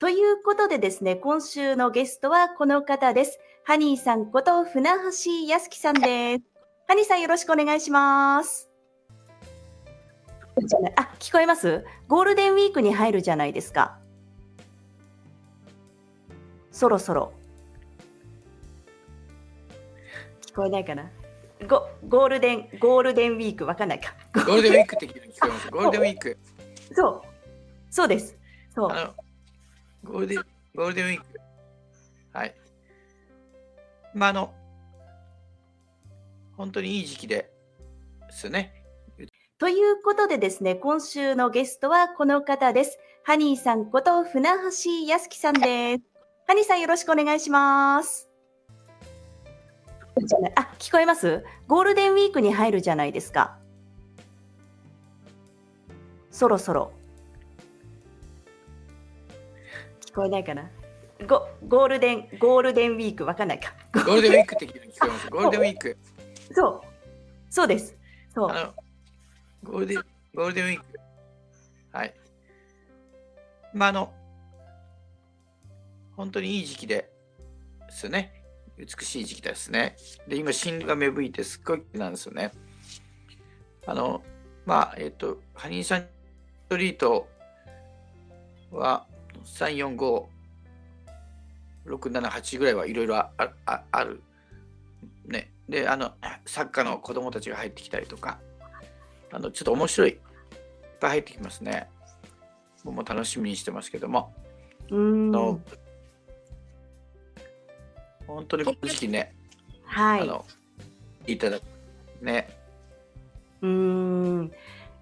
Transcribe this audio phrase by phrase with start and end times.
[0.00, 3.40] ということでですね、今週のゲストはこの方です。
[3.64, 6.42] ハニーさんこと船橋康樹さんです。
[6.86, 8.70] ハニーさんよろしくお願いします。
[10.94, 11.84] あ、聞こえます？
[12.06, 13.98] ゴールデンウィークに入るじゃないですか。
[16.70, 17.32] そろそろ。
[20.46, 21.10] 聞こえないかな？
[21.68, 24.14] ゴゴールデン、ゴールデンウィーク、わかんないか。
[24.32, 25.70] ゴールデンウィークって聞こえます。
[25.72, 26.38] ゴールデンウィーク。
[26.94, 27.22] そう。
[27.90, 28.36] そうです。
[28.72, 28.90] そう。
[30.04, 30.44] ゴールデン、
[30.74, 31.26] ゴールデンウィーク。
[32.32, 32.54] はい。
[34.14, 34.54] まあ、あの、
[36.56, 37.50] 本当にいい時期で
[38.26, 38.74] ですね。
[39.58, 42.98] ということでですね、今週のゲストはこの方です。
[43.24, 46.02] ハニーさんこと船橋康樹さんです。
[46.46, 48.30] ハニーさんよろしくお願いします。
[50.56, 51.44] あ、聞こえます？
[51.66, 53.58] ゴールデンウィークに入るじゃないですか。
[56.30, 56.92] そろそろ。
[60.18, 60.68] こえないかな？
[61.26, 63.72] ゴゴールデン、ゴールデンウィーク、わかんないか。
[63.92, 65.30] ゴールデンウィークって聞こえます。
[65.30, 65.96] ゴールデンウィーク。
[66.52, 66.80] そう。
[67.50, 67.96] そうです。
[68.34, 68.50] そう。
[68.50, 68.74] あの、
[69.62, 70.86] ゴールデン、ゴールデンウィーク。
[71.92, 72.14] はい。
[73.72, 74.12] まあ、あの、
[76.16, 77.10] 本当にいい時期で
[77.86, 78.34] ですね。
[78.76, 79.96] 美しい時期ですね。
[80.28, 82.52] で、今、新が芽吹いてすっごいなんですよね。
[83.86, 84.22] あの、
[84.66, 86.06] まあ、えっ、と、ハニーサンス
[86.68, 87.28] トリート
[88.70, 89.06] は
[89.56, 90.26] 345、
[91.86, 93.30] 678ぐらいはいろいろあ
[93.66, 94.22] あある。
[95.26, 95.52] ね。
[95.68, 96.12] で、あの、
[96.46, 98.38] サッカーの子供たちが入ってきたりとか、
[99.32, 100.18] あの、ちょっと面白い、いっ
[101.00, 101.88] ぱい入ってきますね。
[102.84, 104.32] 僕も楽しみにしてますけども。
[104.90, 105.30] うーん。
[105.30, 105.60] の
[108.26, 109.34] 本当にこの時期ね、
[109.84, 110.20] はい。
[110.20, 110.44] あの、
[111.26, 111.62] いただく。
[112.22, 112.48] ね。
[113.62, 114.52] うーん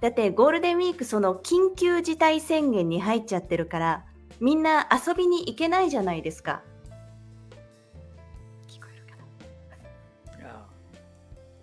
[0.00, 4.04] だってゴールデンウィークその緊急事態宣言に入っちゃってるから
[4.40, 6.62] みんな遊びに行けないじゃないですか。
[8.68, 9.16] 聞こえるか
[10.36, 10.66] ないや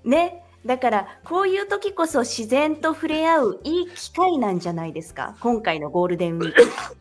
[0.04, 6.62] ねだからこういう時こそ自然と触れ合ういい機会なんじゃないですか今回のゴールデンウィーク。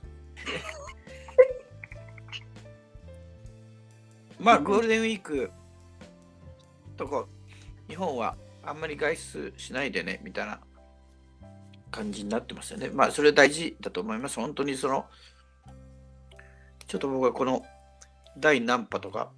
[4.39, 5.51] まあ、ゴールデンウィーク
[6.97, 7.27] とか、
[7.89, 10.61] 日本はあんまり外出しないでね、みたいな
[11.91, 12.91] 感じになってますよね。
[12.91, 14.37] まあ、それ大事だと思います。
[14.37, 15.07] 本当にその、
[16.89, 17.63] ちょっと僕はこの
[18.39, 19.31] 第何波とか、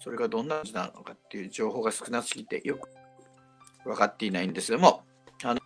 [0.00, 2.90] それがどんな感じなのかっていう情報が少なすぎてよく
[3.84, 5.04] 分かっていないんですけども、
[5.44, 5.60] あの、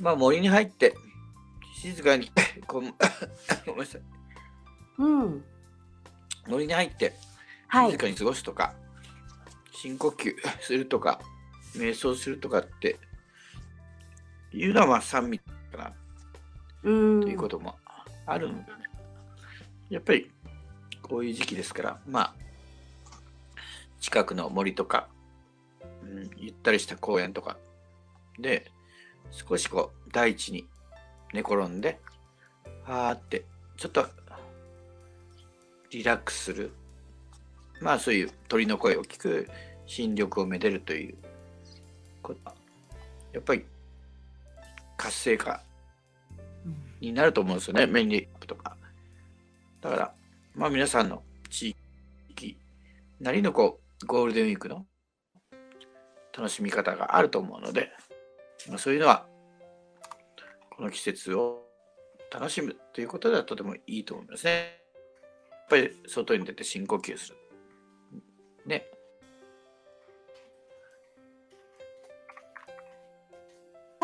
[0.00, 0.94] まあ、森に入って、
[1.74, 2.30] 静かに、
[2.66, 2.94] ごめん
[3.78, 4.02] なさい。
[4.98, 5.44] うん。
[6.46, 7.12] 森に入って、
[7.68, 7.98] はい静。
[7.98, 8.74] かに過ごすとか、
[9.72, 11.20] 深呼吸するとか、
[11.76, 12.98] 瞑想するとかって
[14.52, 15.44] いうのはまあ三味か
[15.76, 15.92] な
[16.84, 17.20] うん。
[17.20, 17.76] ということも
[18.26, 18.87] あるのでね。
[19.90, 20.30] やっぱり
[21.02, 22.34] こういう時期ですから、まあ、
[24.00, 25.08] 近くの森とか、
[26.02, 27.56] うん、ゆったりした公園とか
[28.38, 28.70] で、
[29.30, 30.66] 少しこう大地に
[31.32, 31.98] 寝転んで、
[32.84, 33.44] はーって、
[33.76, 34.06] ちょっと
[35.90, 36.72] リラックスする。
[37.80, 39.48] まあそういう鳥の声を聞く、
[39.86, 41.16] 新緑をめでるという。
[43.32, 43.64] やっぱり
[44.98, 45.62] 活性化
[47.00, 48.37] になると思うんですよね、メインリップとか。
[49.80, 50.14] だから、
[50.54, 51.76] まあ皆さんの地
[52.30, 52.58] 域
[53.20, 54.86] なりのこうゴールデンウィークの
[56.36, 57.90] 楽しみ方があると思うので、
[58.68, 59.26] まあ、そういうのは
[60.70, 61.62] この季節を
[62.32, 64.78] 楽しむということではとてもいいと思いますね。
[65.50, 67.36] やっぱり外に出て深呼吸する。
[68.66, 68.86] ね。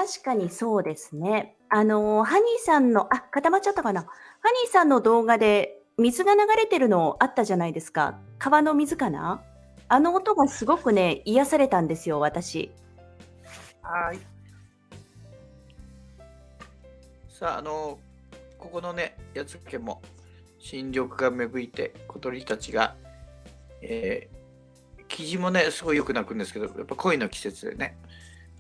[0.04, 1.56] 確かにそうですね。
[1.70, 4.03] あの、ハニーさんの、あ、固まっちゃったかな。
[4.03, 4.09] ハ
[4.65, 8.19] ニーさんの動画で水が流れてるのあったじゃないですか。
[8.38, 9.42] 川の水かな？
[9.88, 12.70] あの音がすごくね、癒されたんですよ、私。
[13.81, 14.19] はい。
[17.31, 17.98] さあ、あの、
[18.59, 20.03] ここのね、八つ家も
[20.59, 22.95] 新緑が芽吹いて、小鳥たちが、
[23.80, 27.97] えー、生地もね、すごいよく鳴くんですけど、やっぱ恋の季節でね、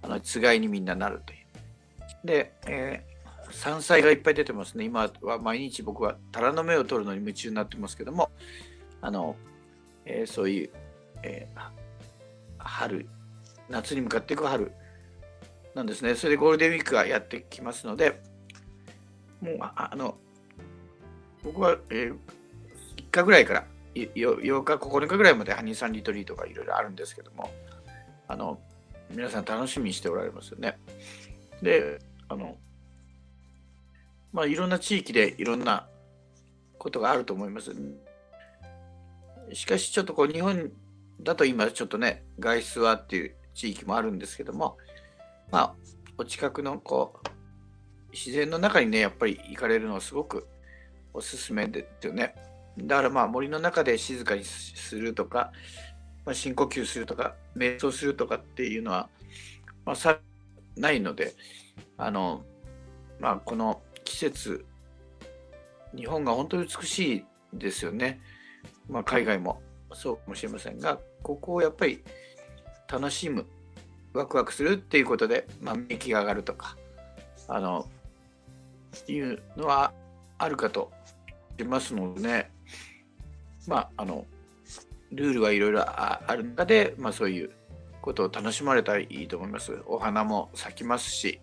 [0.04, 2.26] あのつがいにみんななるという。
[2.26, 4.84] で、えー、山菜がいっぱい出てますね。
[4.84, 8.30] 今は毎日僕はタラの芽を取るのに夢中になってますけども、
[9.00, 9.34] あの、
[10.04, 10.70] えー、そういう、
[11.22, 11.60] えー、
[12.58, 13.08] 春、
[13.70, 14.72] 夏に向かっていく春
[15.74, 16.14] なんですね。
[16.14, 18.20] それでゴールデンウィークがやってきますので、
[19.40, 20.18] もう、あの、
[21.42, 22.18] 僕は、えー、
[22.96, 27.50] 1日ぐらいから8日、9日ぐらいまでハニーサンリトリートがいろいろあるんですけども、
[28.28, 28.60] あの、
[29.10, 30.78] 皆さん楽しみにしておられますよね。
[31.62, 31.98] で、
[32.28, 32.56] あの、
[34.32, 35.86] まあ、いろんな地域でいろんな
[36.78, 37.74] ことがあると思います。
[39.52, 40.70] しかしちょっとこう日本
[41.20, 44.76] だと今ちょっとね外出はっていう地域もあるんですけども
[45.50, 45.74] まあ
[46.18, 47.28] お近くのこう
[48.12, 50.46] 自然の中にねやっぱり行かれるのはすごく
[51.12, 52.34] おすすめですよね。
[52.76, 55.52] だからまあ森の中で静かにするとか、
[56.24, 59.08] まあ、深呼吸するとか瞑想するとかっていうのは、
[59.84, 60.18] まあ、さ
[60.76, 61.34] ないので
[61.96, 62.44] あの、
[63.20, 64.64] まあ、この季節
[65.94, 68.20] 日本が本当に美しいですよね。
[68.88, 69.62] まあ、海外も
[69.92, 72.02] そうかもしれませんがここをやっぱり
[72.90, 73.46] 楽しむ
[74.12, 76.76] ワクワクするっていうことで、まあ、免疫が上がるとか
[77.48, 77.88] あの
[79.08, 79.92] いうのは
[80.38, 80.90] あるかと
[81.58, 82.50] 思いますのでね
[83.66, 84.26] まああの
[85.12, 87.50] ルールはいろいろある中で、まあ、そういう
[88.00, 89.78] ことを楽しまれたらいいと思います。
[89.86, 91.40] お花も咲きますし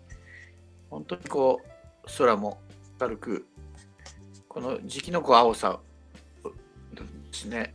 [0.90, 1.60] 本当にこ
[2.04, 2.60] う空も
[3.00, 3.46] 明るく
[4.48, 5.80] この時期のこう青さ
[6.94, 7.74] ですね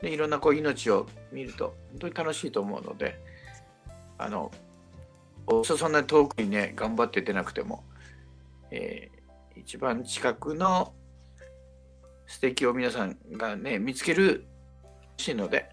[0.00, 3.18] でいろんなこう命を見ると本当に楽しいと思うので
[4.16, 4.52] あの
[5.64, 7.84] そんなに遠くにね頑張って出なくても、
[8.70, 10.92] えー、一番近くの
[12.26, 14.46] 素敵を皆さんがね見つける
[15.16, 15.68] しいので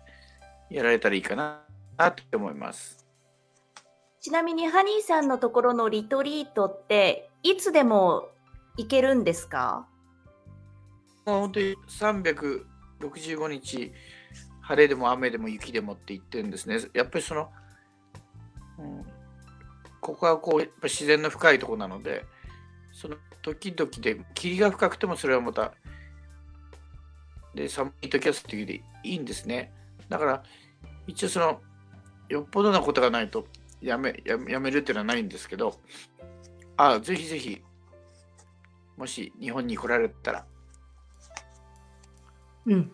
[0.69, 1.61] やられたらいいかな
[1.97, 3.05] と思います
[4.19, 8.29] ちなみにハニーさんのところのリトリートっていつでも
[8.77, 9.85] 行けるんですか？
[11.25, 13.91] もう本当に365日
[14.61, 16.79] 晴れでも雨でも雪でもって言ってるんですね。
[16.93, 17.49] やっぱりその、
[18.79, 19.05] うん、
[19.99, 22.25] ここはこうやっぱ自然の深いところなので
[22.93, 25.73] その時々で霧が深くてもそれはまた
[27.55, 29.71] で寒い時は時でいいんですね。
[30.09, 30.43] だから
[31.07, 31.61] 一応その
[32.29, 33.47] よっぽどなことがないと
[33.81, 35.79] やめやめるっていうのはないんですけど
[36.77, 37.61] あぜひぜひ
[38.97, 40.45] もし日本に来られたら
[42.65, 42.91] うん。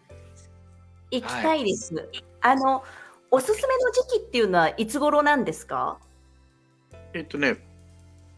[1.12, 1.94] 行きたいです。
[1.94, 2.08] はい、
[2.42, 2.84] あの、
[3.32, 6.00] おすすめの時期っていうのはいつ頃なんですか？
[7.14, 7.58] えっとね、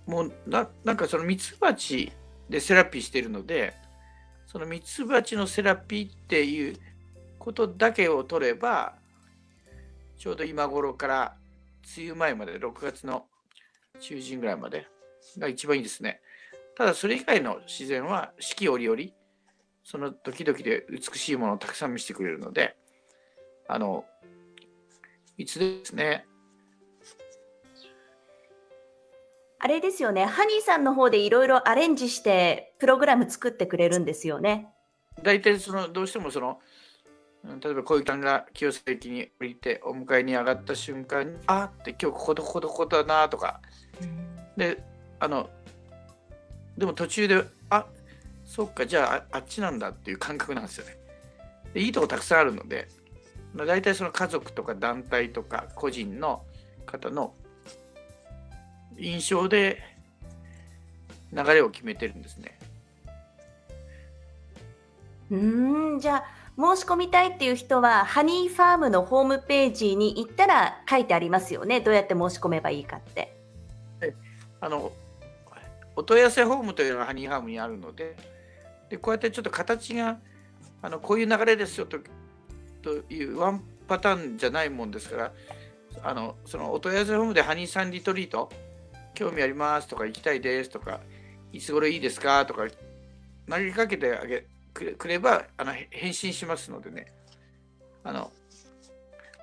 [0.06, 2.12] もうななんかそのミツバチ
[2.50, 3.74] でセラピーしてるので、
[4.52, 6.76] そのミツバチのセラピーっていう
[7.40, 8.96] ことだけを取れば、
[10.18, 11.38] ちょうど今頃から
[11.98, 13.28] 梅雨前まで、6月の
[14.02, 14.88] 中旬ぐらいまで
[15.38, 16.20] が一番いいですね。
[16.76, 19.02] ただそれ以外の自然は四季折々
[19.86, 22.76] その時々で美しいものをたくさん見せてくれるので、
[23.70, 24.04] あの、
[25.38, 26.26] いつですね。
[29.64, 34.70] あれですよね、ハニーさんの方でいろいろアレンジしてプログラム作ってくれるんですよね。
[35.22, 36.60] 大体そのどうしてもその
[37.44, 43.62] 例えば小池さんが清瀬駅に降りてお迎えに上がった瞬間にあって今日こことこことここだなとか、
[44.02, 44.28] うん、
[44.58, 44.84] で
[45.20, 45.48] あの
[46.76, 47.86] でも途中であ
[48.44, 50.98] そっか、じゃああっちなんだっていう感覚なんですよね。
[51.76, 52.88] でいいとこたくさんあるので、
[53.54, 56.42] まあ、大体その家族とか団体とか個人の
[56.88, 57.36] 方の
[58.98, 59.82] 印象で
[61.34, 62.58] 流れを決めてるんですね。
[65.30, 65.36] う
[65.96, 73.34] んじゃあ申し込みたいっていう人はハニーファームのホームページに行ったら書いてありますよねどうやって申し込めばいいかって。
[74.60, 74.92] あの
[75.96, 78.16] お問い合わせフォームというのがハニーファームにあるので
[78.90, 80.20] でこうやってちょっと形が
[80.82, 81.98] あのこういう流れですよと
[82.82, 85.32] というワンパターンじゃないもんですから
[86.04, 88.50] あのそのお問い合わせフォームでハニーさんリトリート
[89.22, 91.00] 興味ありますとか行きたいですとか
[91.54, 92.44] いつ頃いいですか？
[92.48, 92.66] とか
[93.48, 97.06] 投げかけてあげくればあの返信しますのでね
[98.04, 98.32] あの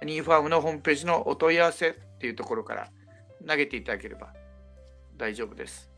[0.00, 2.88] ハニーファームのホームページのお問い合わせっていうところから
[3.46, 4.32] 投げていただければ
[5.16, 5.88] 大丈夫です。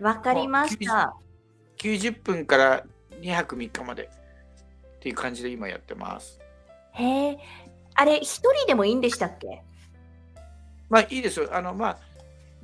[0.00, 1.14] わかりました。
[1.76, 2.84] 90分から
[3.20, 4.10] 2泊3日まで
[4.96, 6.40] っていう感じで今やってます。
[6.92, 7.38] へえ、
[7.94, 9.62] あれ、一人でもいいんでしたっけ？
[10.88, 11.48] まあいいですよ。
[11.52, 11.98] あの、まあ、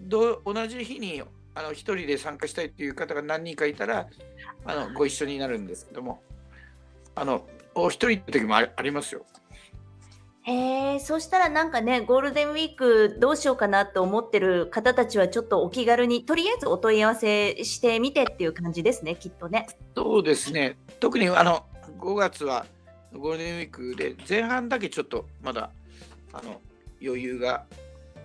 [0.00, 1.22] ど同じ日に
[1.54, 4.08] あの一人で参加したいっていう方が何人かいたら
[4.64, 6.22] あのご一緒になるんですけども、
[7.14, 9.24] あの、お一人って時もありますよ。
[10.42, 19.66] へえ、そしたらなんかね、ゴールデンウィークどうしようかなと思ってる方たちはちょっとお気軽に、とりあえずお問い合わせしてみてっていう感じですね、きっとね。
[19.94, 20.78] そうですね。
[20.98, 21.66] 特にあの
[21.98, 22.66] 5月は
[23.12, 25.70] ゴールデンウィークで前半だけちょっとまだ
[26.32, 26.60] あの
[27.02, 27.66] 余裕が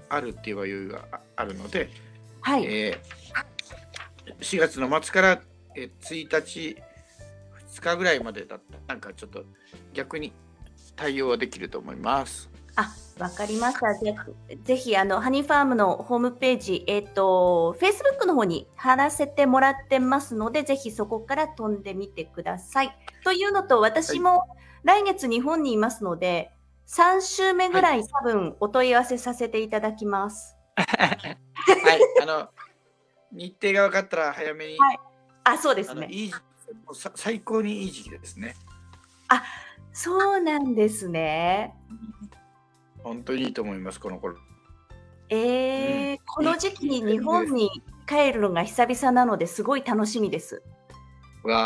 [0.10, 1.90] あるって言えば余裕があるので、
[2.42, 2.66] はい。
[2.66, 5.42] えー、4月の末から
[5.76, 6.78] え1日、
[7.74, 9.44] 2日ぐらいまでだったなんかちょっと
[9.94, 10.34] 逆に
[10.96, 12.50] 対応はできると思います。
[12.78, 13.94] あ、わかりました。
[13.98, 14.26] じゃあ
[14.64, 22.98] ぜひ、あの、ハニーファームのホームページ、えっ、と、Facebook の方に貼らせてもらってますので、ぜひそこから飛んでみてください。
[23.24, 24.44] というのと、私も
[24.84, 26.52] 来月日本にいますので、
[26.88, 30.56] 3週目ぐらい多分お問い合わせさせていただきます。
[30.76, 32.50] はい、あの、
[33.32, 35.00] 日程が分かったら早めに、はい
[35.48, 36.08] あ、そうですね。
[36.10, 38.56] いいもうさ最高にいい時期ですね。
[39.94, 41.74] そうなんですね。
[43.02, 44.36] 本当にいいと思います、この頃。
[45.30, 50.62] えーうんこの時期に日本に帰るのが久々なのですごい楽しみです。
[51.44, 51.64] わあ